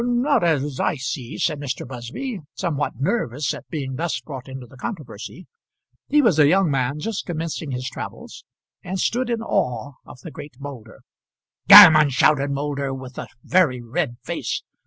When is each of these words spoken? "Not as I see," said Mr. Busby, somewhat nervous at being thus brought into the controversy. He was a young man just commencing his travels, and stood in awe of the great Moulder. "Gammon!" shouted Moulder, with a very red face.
"Not 0.03 0.43
as 0.43 0.79
I 0.79 0.95
see," 0.95 1.37
said 1.37 1.59
Mr. 1.59 1.87
Busby, 1.87 2.39
somewhat 2.55 2.93
nervous 2.95 3.53
at 3.53 3.69
being 3.69 3.97
thus 3.97 4.19
brought 4.19 4.49
into 4.49 4.65
the 4.65 4.75
controversy. 4.75 5.45
He 6.07 6.23
was 6.23 6.39
a 6.39 6.47
young 6.47 6.71
man 6.71 6.97
just 6.99 7.23
commencing 7.27 7.69
his 7.69 7.87
travels, 7.87 8.43
and 8.81 8.99
stood 8.99 9.29
in 9.29 9.43
awe 9.43 9.91
of 10.07 10.19
the 10.21 10.31
great 10.31 10.59
Moulder. 10.59 11.01
"Gammon!" 11.67 12.09
shouted 12.09 12.49
Moulder, 12.49 12.91
with 12.95 13.19
a 13.19 13.27
very 13.43 13.79
red 13.79 14.17
face. 14.23 14.63